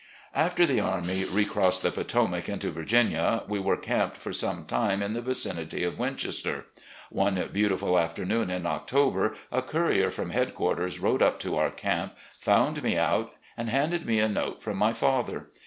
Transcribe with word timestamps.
After 0.33 0.65
the 0.65 0.79
army 0.79 1.25
recrossed 1.25 1.83
the 1.83 1.91
Potomac 1.91 2.49
into 2.49 2.71
Virginia, 2.71 3.43
we 3.47 3.59
were 3.59 3.77
camped 3.77 4.17
for 4.17 4.33
some 4.33 4.65
time 4.65 5.03
in 5.03 5.13
the 5.13 5.21
vicinity 5.21 5.83
of 5.83 5.99
Win 5.99 6.15
chester. 6.15 6.65
One 7.11 7.47
beautiful 7.53 7.99
afternoon 7.99 8.49
in 8.49 8.65
October, 8.65 9.35
a 9.51 9.61
courier 9.61 10.09
from 10.09 10.31
headquarters 10.31 10.97
rode 10.99 11.21
up 11.21 11.39
to 11.41 11.55
our 11.55 11.69
camp, 11.69 12.15
found 12.39 12.81
me 12.81 12.97
out, 12.97 13.33
and 13.55 13.69
handed 13.69 14.07
me 14.07 14.17
a 14.19 14.27
note 14.27 14.63
from 14.63 14.77
my 14.77 14.91
father. 14.91 15.51